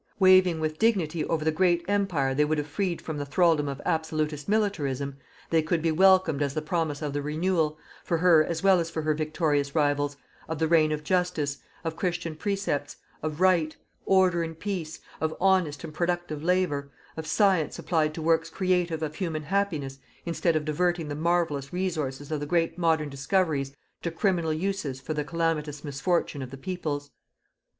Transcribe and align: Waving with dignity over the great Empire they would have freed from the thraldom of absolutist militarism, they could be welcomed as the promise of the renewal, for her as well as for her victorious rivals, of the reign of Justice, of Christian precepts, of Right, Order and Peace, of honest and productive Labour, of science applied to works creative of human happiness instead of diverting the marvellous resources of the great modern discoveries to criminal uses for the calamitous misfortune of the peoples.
Waving 0.17 0.59
with 0.59 0.79
dignity 0.79 1.23
over 1.25 1.45
the 1.45 1.51
great 1.51 1.85
Empire 1.87 2.33
they 2.33 2.43
would 2.43 2.57
have 2.57 2.65
freed 2.65 3.03
from 3.03 3.17
the 3.17 3.23
thraldom 3.27 3.67
of 3.67 3.79
absolutist 3.85 4.49
militarism, 4.49 5.17
they 5.51 5.61
could 5.61 5.79
be 5.83 5.91
welcomed 5.91 6.41
as 6.41 6.55
the 6.55 6.61
promise 6.63 7.03
of 7.03 7.13
the 7.13 7.21
renewal, 7.21 7.77
for 8.03 8.17
her 8.17 8.43
as 8.43 8.63
well 8.63 8.79
as 8.79 8.89
for 8.89 9.03
her 9.03 9.13
victorious 9.13 9.75
rivals, 9.75 10.17
of 10.49 10.57
the 10.57 10.67
reign 10.67 10.91
of 10.91 11.03
Justice, 11.03 11.59
of 11.83 11.95
Christian 11.97 12.35
precepts, 12.35 12.95
of 13.21 13.39
Right, 13.39 13.75
Order 14.07 14.41
and 14.41 14.57
Peace, 14.57 15.01
of 15.21 15.37
honest 15.39 15.83
and 15.83 15.93
productive 15.93 16.41
Labour, 16.41 16.89
of 17.15 17.27
science 17.27 17.77
applied 17.77 18.15
to 18.15 18.23
works 18.23 18.49
creative 18.49 19.03
of 19.03 19.13
human 19.13 19.43
happiness 19.43 19.99
instead 20.25 20.55
of 20.55 20.65
diverting 20.65 21.09
the 21.09 21.13
marvellous 21.15 21.71
resources 21.71 22.31
of 22.31 22.39
the 22.39 22.47
great 22.47 22.75
modern 22.75 23.09
discoveries 23.09 23.75
to 24.01 24.09
criminal 24.09 24.51
uses 24.51 24.99
for 24.99 25.13
the 25.13 25.23
calamitous 25.23 25.83
misfortune 25.83 26.41
of 26.41 26.49
the 26.49 26.57
peoples. 26.57 27.11